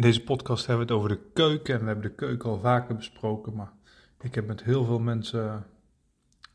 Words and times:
In 0.00 0.06
deze 0.06 0.22
podcast 0.22 0.66
hebben 0.66 0.86
we 0.86 0.92
het 0.92 1.02
over 1.02 1.16
de 1.16 1.30
keuken 1.32 1.74
en 1.74 1.80
we 1.80 1.86
hebben 1.86 2.04
de 2.04 2.14
keuken 2.14 2.50
al 2.50 2.60
vaker 2.60 2.96
besproken, 2.96 3.54
maar 3.54 3.72
ik 4.20 4.34
heb 4.34 4.46
met 4.46 4.62
heel 4.62 4.84
veel 4.84 4.98
mensen 4.98 5.66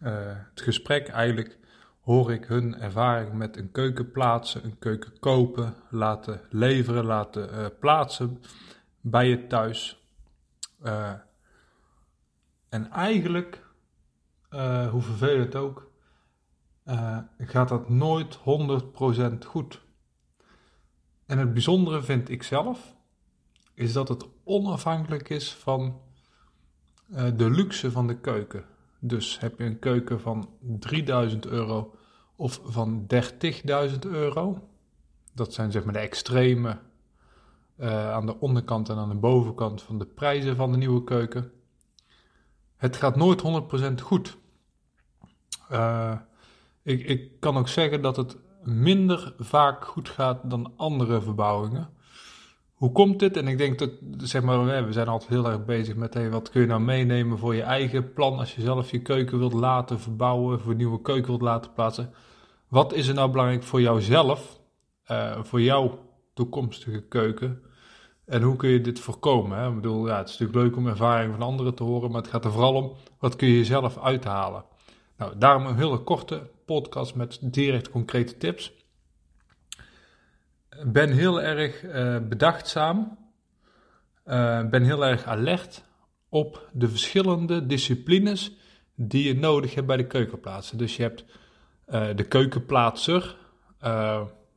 uh, 0.04 0.12
het 0.50 0.62
gesprek. 0.62 1.08
Eigenlijk 1.08 1.58
hoor 2.02 2.32
ik 2.32 2.46
hun 2.46 2.80
ervaring 2.80 3.34
met 3.34 3.58
een 3.58 3.72
keuken 3.72 4.12
plaatsen, 4.12 4.64
een 4.64 4.80
keuken 4.80 5.20
kopen, 5.20 5.76
laten 5.90 6.42
leveren, 6.50 7.06
laten 7.06 7.54
uh, 7.54 7.66
plaatsen 7.80 8.42
bij 9.02 9.30
je 9.30 9.48
thuis. 9.48 10.08
Uh, 10.84 11.14
en 12.70 12.92
eigenlijk, 12.92 13.64
hoe 14.92 15.02
vervelend 15.02 15.56
ook, 15.56 15.92
gaat 17.38 17.70
dat 17.70 17.90
nooit 17.90 18.40
100% 18.40 18.42
goed. 19.46 19.82
En 21.26 21.38
het 21.38 21.54
bijzondere 21.54 22.04
vind 22.04 22.30
ik 22.30 22.44
zelf, 22.44 22.96
is 23.76 23.94
dat 23.94 24.08
het 24.08 24.26
onafhankelijk 24.44 25.30
is 25.30 25.54
van 25.54 26.02
uh, 27.10 27.26
de 27.36 27.50
luxe 27.50 27.92
van 27.92 28.08
de 28.08 28.18
keuken. 28.18 28.66
Dus 29.00 29.40
heb 29.40 29.58
je 29.60 29.66
een 29.66 29.80
keuken 29.80 30.22
van 30.22 30.50
3000 30.62 31.46
euro 31.46 31.96
of 32.36 32.60
van 32.64 33.08
30.000 33.14 34.00
euro, 34.00 34.68
dat 35.34 35.54
zijn 35.54 35.72
zeg 35.72 35.84
maar 35.84 35.94
de 35.94 36.00
extreme 36.00 36.78
uh, 37.80 38.12
aan 38.12 38.26
de 38.26 38.40
onderkant 38.40 38.90
en 38.90 38.98
aan 38.98 39.10
de 39.10 39.16
bovenkant 39.16 39.82
van 39.82 39.98
de 39.98 40.06
prijzen 40.06 40.56
van 40.56 40.72
de 40.72 40.78
nieuwe 40.78 41.04
keuken. 41.04 41.52
Het 42.78 42.96
gaat 42.96 43.16
nooit 43.16 43.42
100% 44.00 44.02
goed. 44.02 44.38
Uh, 45.72 46.16
ik, 46.82 47.04
ik 47.04 47.40
kan 47.40 47.58
ook 47.58 47.68
zeggen 47.68 48.02
dat 48.02 48.16
het 48.16 48.38
minder 48.64 49.34
vaak 49.38 49.86
goed 49.86 50.10
gaat 50.10 50.50
dan 50.50 50.74
andere 50.76 51.22
verbouwingen. 51.22 51.90
Hoe 52.86 52.94
komt 52.94 53.20
dit? 53.20 53.38
En 53.38 53.48
ik 53.48 53.58
denk 53.58 53.80
dat, 53.80 53.90
zeg 54.18 54.42
maar, 54.42 54.86
we 54.86 54.94
zijn 54.94 55.08
altijd 55.08 55.30
heel 55.30 55.46
erg 55.46 55.66
bezig 55.66 55.96
met 55.96 56.14
hey, 56.14 56.30
wat 56.30 56.50
kun 56.50 56.62
je 56.62 56.68
nou 56.68 56.82
meenemen 56.82 57.38
voor 57.38 57.56
je 57.56 57.62
eigen 57.62 58.14
plan 58.14 58.40
als 58.40 58.56
je 58.56 58.62
zelf 58.62 58.92
je 58.92 59.02
keuken 59.02 59.38
wilt 59.38 59.54
laten 59.54 60.00
verbouwen, 60.00 60.60
voor 60.60 60.72
een 60.72 60.78
nieuwe 60.78 61.02
keuken 61.02 61.28
wilt 61.28 61.42
laten 61.42 61.74
plaatsen. 61.74 62.14
Wat 62.68 62.94
is 62.94 63.08
er 63.08 63.14
nou 63.14 63.32
belangrijk 63.32 63.64
voor 63.64 63.82
jouzelf, 63.82 64.60
uh, 65.12 65.44
voor 65.44 65.62
jouw 65.62 66.00
toekomstige 66.34 67.02
keuken? 67.02 67.62
En 68.26 68.42
hoe 68.42 68.56
kun 68.56 68.70
je 68.70 68.82
dit 68.82 69.00
voorkomen? 69.00 69.70
Ik 69.70 69.76
bedoel, 69.76 70.08
ja, 70.08 70.18
het 70.18 70.30
is 70.30 70.38
natuurlijk 70.38 70.68
leuk 70.68 70.78
om 70.78 70.88
ervaring 70.88 71.32
van 71.32 71.42
anderen 71.42 71.76
te 71.76 71.84
horen, 71.84 72.12
maar 72.12 72.22
het 72.22 72.32
gaat 72.32 72.46
er 72.46 72.52
vooral 72.52 72.74
om, 72.74 72.94
wat 73.20 73.36
kun 73.36 73.48
je 73.48 73.58
jezelf 73.58 73.98
uithalen? 73.98 74.64
Nou, 75.18 75.34
daarom 75.38 75.66
een 75.66 75.78
hele 75.78 75.98
korte 75.98 76.50
podcast 76.66 77.16
met 77.16 77.40
direct 77.42 77.90
concrete 77.90 78.38
tips. 78.38 78.74
Ben 80.84 81.12
heel 81.12 81.42
erg 81.42 81.84
uh, 81.84 82.18
bedachtzaam. 82.28 83.18
Uh, 84.26 84.70
ben 84.70 84.84
heel 84.84 85.06
erg 85.06 85.24
alert 85.24 85.84
op 86.30 86.70
de 86.74 86.90
verschillende 86.90 87.66
disciplines 87.66 88.52
die 88.96 89.24
je 89.24 89.36
nodig 89.40 89.76
hebt 89.76 89.88
bij 89.88 89.98
de 89.98 90.08
keukenplaatsen. 90.08 90.78
Dus 90.78 90.96
je 90.96 91.02
hebt 91.02 91.26
uh, 91.88 92.08
de 92.16 92.24
keukenplaatser 92.24 93.36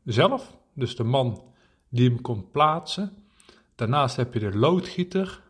zelf, 0.05 0.56
dus 0.75 0.97
de 0.97 1.05
man 1.05 1.42
die 1.88 2.08
hem 2.08 2.20
komt 2.20 2.53
plaatsen. 2.53 3.12
Daarnaast 3.75 4.16
heb 4.16 4.34
je 4.34 4.41
de 4.41 4.58
loodgieter 4.58 5.42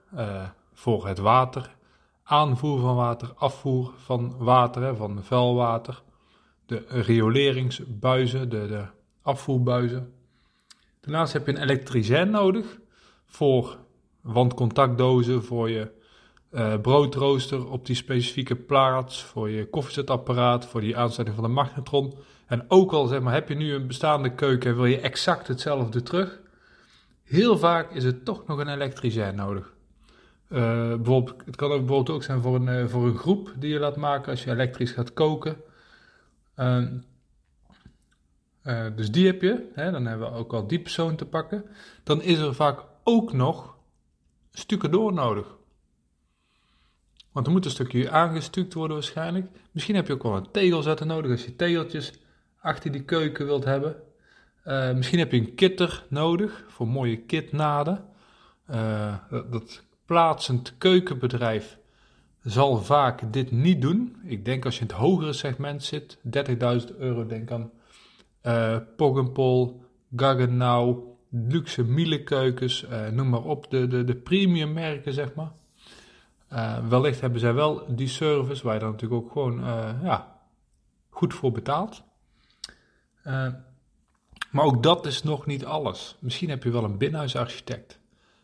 voor 0.73 1.07
het 1.07 1.19
water, 1.19 1.75
aanvoer 2.23 2.81
van 2.81 2.95
water, 2.95 3.33
afvoer 3.35 3.93
van 3.97 4.37
water, 4.37 4.83
hè, 4.83 4.97
van 4.97 5.25
vuilwater 5.25 6.03
de 6.69 6.85
rioleringsbuizen, 6.89 8.49
de, 8.49 8.67
de 8.67 8.85
afvoerbuizen. 9.23 10.13
Daarnaast 11.09 11.33
heb 11.33 11.47
je 11.47 11.53
een 11.53 11.63
elektricien 11.63 12.31
nodig 12.31 12.79
voor 13.27 13.77
wandcontactdozen, 14.21 15.45
voor 15.45 15.71
je 15.71 15.91
uh, 16.51 16.81
broodrooster 16.81 17.71
op 17.71 17.87
die 17.87 17.97
specifieke 17.97 18.57
plaats, 18.57 19.23
voor 19.23 19.51
je 19.51 19.69
koffiezetapparaat, 19.69 20.67
voor 20.67 20.81
die 20.81 20.97
aansluiting 20.97 21.41
van 21.41 21.49
de 21.49 21.55
magnetron. 21.55 22.15
En 22.47 22.65
ook 22.69 22.93
al 22.93 23.07
zeg 23.07 23.21
maar, 23.21 23.33
heb 23.33 23.49
je 23.49 23.55
nu 23.55 23.75
een 23.75 23.87
bestaande 23.87 24.35
keuken 24.35 24.71
en 24.71 24.77
wil 24.77 24.85
je 24.85 25.01
exact 25.01 25.49
hetzelfde 25.49 26.03
terug, 26.03 26.41
heel 27.25 27.59
vaak 27.59 27.93
is 27.93 28.05
het 28.05 28.25
toch 28.25 28.47
nog 28.47 28.59
een 28.59 28.69
elektricien 28.69 29.35
nodig. 29.35 29.73
Uh, 30.49 30.59
bijvoorbeeld, 30.95 31.43
het 31.45 31.57
kan 31.57 31.71
ook 31.71 31.79
bijvoorbeeld 31.87 32.17
ook 32.17 32.23
zijn 32.23 32.43
voor 32.43 32.55
een, 32.55 32.83
uh, 32.83 32.87
voor 32.87 33.07
een 33.07 33.19
groep 33.19 33.53
die 33.57 33.73
je 33.73 33.79
laat 33.79 33.97
maken 33.97 34.31
als 34.31 34.45
je 34.45 34.51
elektrisch 34.51 34.93
gaat 34.93 35.13
koken. 35.13 35.57
Uh, 38.69 38.87
dus 38.97 39.11
die 39.11 39.27
heb 39.27 39.43
je, 39.43 39.71
hè, 39.75 39.91
dan 39.91 40.07
hebben 40.07 40.31
we 40.31 40.37
ook 40.37 40.53
al 40.53 40.67
die 40.67 40.81
persoon 40.81 41.17
te 41.17 41.25
pakken. 41.25 41.65
Dan 42.03 42.23
is 42.23 42.39
er 42.39 42.55
vaak 42.55 42.85
ook 43.05 43.33
nog 43.33 43.77
stukken 44.53 44.91
door 44.91 45.13
nodig. 45.13 45.57
Want 47.33 47.47
er 47.47 47.53
moet 47.53 47.65
een 47.65 47.71
stukje 47.71 48.11
aangestukt 48.11 48.75
worden 48.75 48.97
waarschijnlijk. 48.97 49.47
Misschien 49.73 49.95
heb 49.95 50.07
je 50.07 50.13
ook 50.13 50.23
wel 50.23 50.37
een 50.37 50.51
tegelzetter 50.51 51.07
nodig 51.07 51.31
als 51.31 51.45
je 51.45 51.57
tegeltjes 51.57 52.13
achter 52.61 52.93
die 52.93 53.03
keuken 53.03 53.47
wilt 53.47 53.65
hebben. 53.65 53.97
Uh, 54.67 54.93
misschien 54.93 55.19
heb 55.19 55.33
je 55.33 55.39
een 55.39 55.55
kitter 55.55 56.05
nodig 56.09 56.65
voor 56.69 56.89
mooie 56.89 57.17
kitnaden. 57.17 58.05
Uh, 58.71 59.15
dat 59.31 59.83
plaatsend 60.05 60.75
keukenbedrijf 60.79 61.79
zal 62.43 62.83
vaak 62.83 63.33
dit 63.33 63.51
niet 63.51 63.83
doen. 63.83 64.17
Ik 64.25 64.45
denk 64.45 64.65
als 64.65 64.75
je 64.75 64.81
in 64.81 64.87
het 64.87 64.97
hogere 64.97 65.33
segment 65.33 65.85
zit, 65.85 66.19
30.000 66.91 66.97
euro, 66.99 67.27
denk 67.27 67.51
aan 67.51 67.71
uh, 68.43 68.77
Poggenpol, 68.97 69.83
Gaggenau, 70.17 71.03
luxe 71.31 71.85
mielekeukens, 71.85 72.85
uh, 72.85 73.09
noem 73.09 73.29
maar 73.29 73.43
op, 73.43 73.71
de, 73.71 73.87
de, 73.87 74.05
de 74.05 74.17
premium 74.17 74.73
merken 74.73 75.13
zeg 75.13 75.35
maar. 75.35 75.53
Uh, 76.53 76.89
wellicht 76.89 77.21
hebben 77.21 77.41
zij 77.41 77.55
wel 77.55 77.95
die 77.95 78.09
service 78.09 78.65
waar 78.65 78.75
je 78.75 78.81
dan 78.81 78.91
natuurlijk 78.91 79.23
ook 79.23 79.33
gewoon 79.33 79.61
ja, 80.03 80.41
goed 81.11 81.35
voor 81.35 81.53
betaalt. 81.53 82.03
maar 84.51 84.65
ook 84.65 84.83
dat 84.83 85.07
is 85.07 85.23
nog 85.23 85.47
niet 85.47 85.65
alles. 85.65 86.17
Misschien 86.21 86.49
heb 86.49 86.63
je 86.63 86.71
wel 86.71 86.85
een 86.85 86.99
binnenhuisarchitect. 86.99 88.01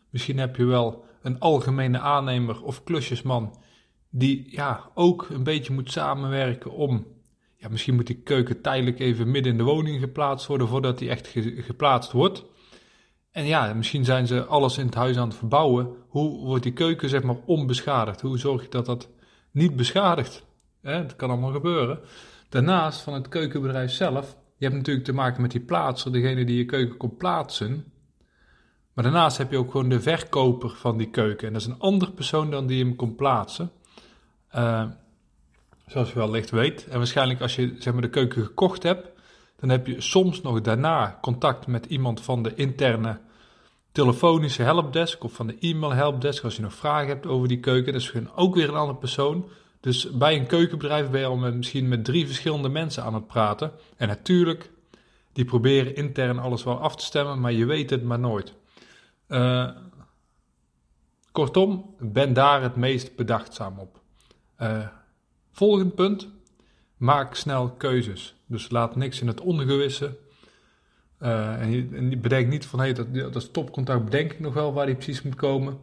Misschien 0.09 0.39
heb 0.39 0.55
je 0.55 0.65
wel 0.65 1.05
een 1.21 1.39
algemene 1.39 1.99
aannemer 1.99 2.63
of 2.63 2.83
klusjesman 2.83 3.55
die 4.09 4.51
ja, 4.51 4.89
ook 4.93 5.27
een 5.29 5.43
beetje 5.43 5.73
moet 5.73 5.91
samenwerken 5.91 6.71
om. 6.71 7.05
Ja, 7.65 7.71
misschien 7.71 7.95
moet 7.95 8.07
die 8.07 8.21
keuken 8.21 8.61
tijdelijk 8.61 8.99
even 8.99 9.31
midden 9.31 9.51
in 9.51 9.57
de 9.57 9.63
woning 9.63 9.99
geplaatst 9.99 10.47
worden 10.47 10.67
voordat 10.67 10.97
die 10.97 11.09
echt 11.09 11.27
geplaatst 11.57 12.11
wordt. 12.11 12.45
En 13.31 13.45
ja, 13.45 13.73
misschien 13.73 14.05
zijn 14.05 14.27
ze 14.27 14.45
alles 14.45 14.77
in 14.77 14.85
het 14.85 14.95
huis 14.95 15.17
aan 15.17 15.27
het 15.27 15.37
verbouwen. 15.37 15.95
Hoe 16.07 16.45
wordt 16.45 16.63
die 16.63 16.73
keuken 16.73 17.09
zeg 17.09 17.23
maar 17.23 17.35
onbeschadigd? 17.45 18.21
Hoe 18.21 18.37
zorg 18.37 18.61
je 18.61 18.69
dat 18.69 18.85
dat 18.85 19.09
niet 19.51 19.75
beschadigt? 19.75 20.45
Hè, 20.81 21.01
dat 21.01 21.15
kan 21.15 21.29
allemaal 21.29 21.51
gebeuren. 21.51 21.99
Daarnaast 22.49 23.01
van 23.01 23.13
het 23.13 23.27
keukenbedrijf 23.27 23.91
zelf, 23.91 24.37
je 24.57 24.65
hebt 24.65 24.77
natuurlijk 24.77 25.05
te 25.05 25.13
maken 25.13 25.41
met 25.41 25.51
die 25.51 25.61
plaatser, 25.61 26.11
degene 26.11 26.45
die 26.45 26.57
je 26.57 26.65
keuken 26.65 26.97
komt 26.97 27.17
plaatsen. 27.17 27.85
Maar 28.93 29.03
daarnaast 29.03 29.37
heb 29.37 29.51
je 29.51 29.57
ook 29.57 29.71
gewoon 29.71 29.89
de 29.89 30.01
verkoper 30.01 30.69
van 30.69 30.97
die 30.97 31.09
keuken. 31.09 31.47
En 31.47 31.53
dat 31.53 31.61
is 31.61 31.67
een 31.67 31.79
andere 31.79 32.11
persoon 32.11 32.51
dan 32.51 32.67
die 32.67 32.83
hem 32.83 32.95
komt 32.95 33.15
plaatsen. 33.15 33.71
Uh, 34.55 34.85
zoals 35.87 36.09
je 36.09 36.19
wellicht 36.19 36.49
weet. 36.49 36.87
En 36.87 36.97
waarschijnlijk 36.97 37.41
als 37.41 37.55
je 37.55 37.75
zeg 37.79 37.93
maar, 37.93 38.01
de 38.01 38.09
keuken 38.09 38.43
gekocht 38.43 38.83
hebt, 38.83 39.09
dan 39.59 39.69
heb 39.69 39.87
je 39.87 40.01
soms 40.01 40.41
nog 40.41 40.61
daarna 40.61 41.17
contact 41.21 41.67
met 41.67 41.85
iemand 41.85 42.21
van 42.21 42.43
de 42.43 42.55
interne 42.55 43.19
telefonische 43.91 44.63
helpdesk 44.63 45.23
of 45.23 45.33
van 45.33 45.47
de 45.47 45.57
e-mail 45.59 45.93
helpdesk 45.93 46.43
als 46.43 46.55
je 46.55 46.61
nog 46.61 46.73
vragen 46.73 47.07
hebt 47.07 47.25
over 47.25 47.47
die 47.47 47.59
keuken. 47.59 47.93
Dat 47.93 48.01
is 48.01 48.13
ook 48.35 48.55
weer 48.55 48.69
een 48.69 48.75
andere 48.75 48.99
persoon. 48.99 49.49
Dus 49.79 50.11
bij 50.11 50.35
een 50.35 50.47
keukenbedrijf 50.47 51.09
ben 51.09 51.19
je 51.19 51.25
al 51.25 51.35
met, 51.35 51.55
misschien 51.55 51.87
met 51.87 52.05
drie 52.05 52.25
verschillende 52.25 52.69
mensen 52.69 53.03
aan 53.03 53.13
het 53.13 53.27
praten. 53.27 53.71
En 53.97 54.07
natuurlijk, 54.07 54.71
die 55.33 55.45
proberen 55.45 55.95
intern 55.95 56.39
alles 56.39 56.63
wel 56.63 56.79
af 56.79 56.95
te 56.95 57.05
stemmen, 57.05 57.39
maar 57.39 57.51
je 57.51 57.65
weet 57.65 57.89
het 57.89 58.03
maar 58.03 58.19
nooit. 58.19 58.53
Uh, 59.27 59.69
kortom, 61.31 61.95
ben 61.99 62.33
daar 62.33 62.61
het 62.61 62.75
meest 62.75 63.15
bedachtzaam 63.15 63.79
op. 63.79 63.99
Uh, 64.59 64.87
volgend 65.55 65.95
punt. 65.95 66.27
Maak 66.97 67.35
snel 67.35 67.69
keuzes. 67.69 68.35
Dus 68.45 68.69
laat 68.69 68.95
niks 68.95 69.21
in 69.21 69.27
het 69.27 69.41
ongewisse. 69.41 70.17
Uh, 71.21 71.61
en, 71.61 71.89
en 71.93 72.21
bedenk 72.21 72.47
niet 72.47 72.65
van, 72.65 72.79
hey, 72.79 72.93
dat, 72.93 73.13
dat 73.13 73.41
stopcontact 73.41 74.05
bedenk 74.05 74.31
ik 74.31 74.39
nog 74.39 74.53
wel 74.53 74.73
waar 74.73 74.85
die 74.85 74.95
precies 74.95 75.21
moet 75.21 75.35
komen. 75.35 75.77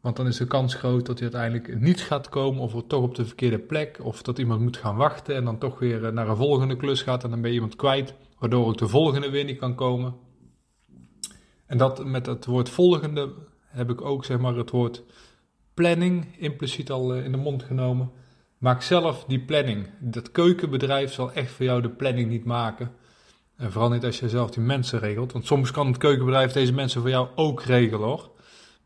Want 0.00 0.16
dan 0.16 0.26
is 0.26 0.36
de 0.36 0.46
kans 0.46 0.74
groot 0.74 1.06
dat 1.06 1.18
hij 1.18 1.32
uiteindelijk 1.32 1.80
niet 1.80 2.00
gaat 2.00 2.28
komen 2.28 2.62
of 2.62 2.82
toch 2.86 3.02
op 3.02 3.14
de 3.14 3.26
verkeerde 3.26 3.58
plek. 3.58 3.98
Of 4.02 4.22
dat 4.22 4.38
iemand 4.38 4.60
moet 4.60 4.76
gaan 4.76 4.96
wachten 4.96 5.34
en 5.34 5.44
dan 5.44 5.58
toch 5.58 5.78
weer 5.78 6.12
naar 6.12 6.28
een 6.28 6.36
volgende 6.36 6.76
klus 6.76 7.02
gaat 7.02 7.24
en 7.24 7.30
dan 7.30 7.40
ben 7.40 7.50
je 7.50 7.54
iemand 7.54 7.76
kwijt. 7.76 8.14
Waardoor 8.38 8.66
ook 8.66 8.78
de 8.78 8.88
volgende 8.88 9.30
weer 9.30 9.44
niet 9.44 9.58
kan 9.58 9.74
komen. 9.74 10.14
En 11.66 11.78
dat 11.78 12.04
met 12.04 12.26
het 12.26 12.44
woord 12.44 12.68
volgende 12.68 13.32
heb 13.66 13.90
ik 13.90 14.00
ook 14.00 14.24
zeg 14.24 14.38
maar 14.38 14.54
het 14.54 14.70
woord 14.70 15.02
planning 15.74 16.26
impliciet 16.38 16.90
al 16.90 17.14
eh, 17.14 17.24
in 17.24 17.32
de 17.32 17.38
mond 17.38 17.62
genomen. 17.62 18.10
Maak 18.64 18.82
zelf 18.82 19.24
die 19.24 19.40
planning. 19.40 19.86
Dat 19.98 20.30
keukenbedrijf 20.30 21.12
zal 21.12 21.32
echt 21.32 21.50
voor 21.50 21.64
jou 21.64 21.82
de 21.82 21.90
planning 21.90 22.30
niet 22.30 22.44
maken. 22.44 22.92
En 23.56 23.72
vooral 23.72 23.90
niet 23.90 24.04
als 24.04 24.20
je 24.20 24.28
zelf 24.28 24.50
die 24.50 24.62
mensen 24.62 24.98
regelt. 24.98 25.32
Want 25.32 25.46
soms 25.46 25.70
kan 25.70 25.86
het 25.86 25.96
keukenbedrijf 25.96 26.52
deze 26.52 26.72
mensen 26.72 27.00
voor 27.00 27.10
jou 27.10 27.28
ook 27.34 27.62
regelen 27.62 28.06
hoor. 28.06 28.30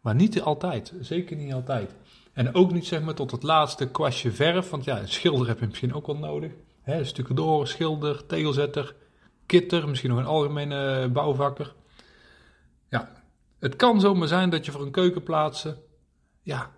Maar 0.01 0.15
niet 0.15 0.41
altijd, 0.41 0.95
zeker 1.01 1.37
niet 1.37 1.53
altijd. 1.53 1.95
En 2.33 2.55
ook 2.55 2.73
niet 2.73 2.87
zeg 2.87 3.03
maar 3.03 3.15
tot 3.15 3.31
het 3.31 3.43
laatste 3.43 3.91
kwastje 3.91 4.31
verf, 4.31 4.71
want 4.71 4.85
ja, 4.85 5.01
een 5.01 5.09
schilder 5.09 5.49
heb 5.49 5.61
je 5.61 5.67
misschien 5.67 5.95
ook 5.95 6.07
wel 6.07 6.17
nodig. 6.17 6.53
Hè, 6.83 7.03
door, 7.35 7.67
schilder, 7.67 8.27
tegelzetter, 8.27 8.95
kitter, 9.47 9.89
misschien 9.89 10.11
nog 10.11 10.19
een 10.19 10.27
algemene 10.27 11.09
bouwvakker. 11.13 11.75
Ja, 12.89 13.13
het 13.59 13.77
kan 13.77 14.01
zomaar 14.01 14.29
zijn 14.29 14.51
dat 14.51 14.65
je 14.65 14.73
voor 14.73 14.83
een 14.83 14.91
keuken 14.91 15.23
plaatsen, 15.23 15.79
ja, 16.43 16.71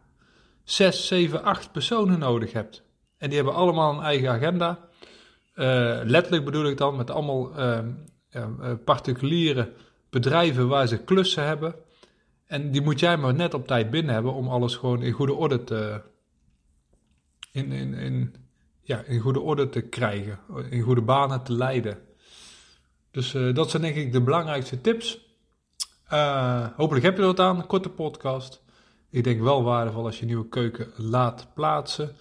6, 0.64 1.06
7, 1.06 1.42
8 1.42 1.72
personen 1.72 2.18
nodig 2.18 2.52
hebt. 2.52 2.88
En 3.20 3.28
die 3.28 3.36
hebben 3.36 3.54
allemaal 3.54 3.94
een 3.94 4.02
eigen 4.02 4.30
agenda. 4.30 4.78
Uh, 5.54 6.00
letterlijk 6.04 6.44
bedoel 6.44 6.64
ik 6.64 6.76
dan 6.76 6.96
met 6.96 7.10
allemaal 7.10 7.58
uh, 7.58 7.78
uh, 8.32 8.72
particuliere 8.84 9.72
bedrijven 10.10 10.68
waar 10.68 10.86
ze 10.86 11.04
klussen 11.04 11.46
hebben. 11.46 11.74
En 12.46 12.70
die 12.70 12.80
moet 12.80 13.00
jij 13.00 13.16
maar 13.16 13.34
net 13.34 13.54
op 13.54 13.66
tijd 13.66 13.90
binnen 13.90 14.14
hebben 14.14 14.32
om 14.32 14.48
alles 14.48 14.76
gewoon 14.76 15.02
in 15.02 15.12
goede 15.12 15.32
orde 15.32 15.64
te, 15.64 16.00
in, 17.52 17.72
in, 17.72 17.94
in, 17.94 18.34
ja, 18.82 19.02
in 19.02 19.20
goede 19.20 19.40
orde 19.40 19.68
te 19.68 19.80
krijgen, 19.80 20.38
in 20.70 20.82
goede 20.82 21.02
banen 21.02 21.42
te 21.42 21.52
leiden. 21.52 21.98
Dus 23.10 23.34
uh, 23.34 23.54
dat 23.54 23.70
zijn 23.70 23.82
denk 23.82 23.96
ik 23.96 24.12
de 24.12 24.22
belangrijkste 24.22 24.80
tips. 24.80 25.28
Hopelijk 26.76 27.04
heb 27.04 27.14
je 27.16 27.20
er 27.20 27.26
wat 27.26 27.40
aan, 27.40 27.66
korte 27.66 27.88
podcast. 27.88 28.62
Ik 29.10 29.24
denk 29.24 29.40
wel 29.40 29.62
waardevol 29.62 30.04
als 30.04 30.18
je 30.18 30.26
nieuwe 30.26 30.48
keuken 30.48 30.92
laat 30.96 31.46
plaatsen. 31.54 32.16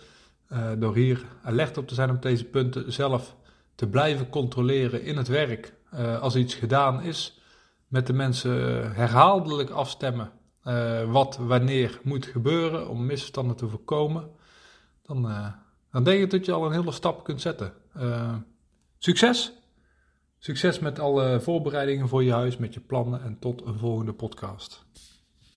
Uh, 0.49 0.71
door 0.77 0.95
hier 0.95 1.25
alert 1.43 1.77
op 1.77 1.87
te 1.87 1.93
zijn 1.93 2.09
op 2.09 2.21
deze 2.21 2.45
punten, 2.45 2.91
zelf 2.91 3.35
te 3.75 3.87
blijven 3.87 4.29
controleren 4.29 5.03
in 5.03 5.17
het 5.17 5.27
werk. 5.27 5.73
als 6.21 6.35
iets 6.35 6.53
gedaan 6.53 7.01
is, 7.01 7.41
met 7.87 8.07
de 8.07 8.13
mensen 8.13 8.51
herhaaldelijk 8.93 9.69
afstemmen 9.69 10.31
wat 11.07 11.37
wanneer 11.37 11.99
moet 12.03 12.25
gebeuren 12.25 12.89
om 12.89 13.05
misverstanden 13.05 13.55
te 13.55 13.67
voorkomen, 13.67 14.29
dan, 15.01 15.21
dan 15.91 16.03
denk 16.03 16.23
ik 16.23 16.29
dat 16.29 16.45
je 16.45 16.51
al 16.51 16.65
een 16.65 16.71
hele 16.71 16.91
stap 16.91 17.23
kunt 17.23 17.41
zetten. 17.41 17.73
Succes! 18.97 19.59
Succes 20.41 20.79
met 20.79 20.99
alle 20.99 21.41
voorbereidingen 21.41 22.07
voor 22.07 22.23
je 22.23 22.31
huis, 22.31 22.57
met 22.57 22.73
je 22.73 22.79
plannen 22.79 23.21
en 23.23 23.39
tot 23.39 23.65
een 23.65 23.77
volgende 23.77 24.13
podcast. 24.13 24.85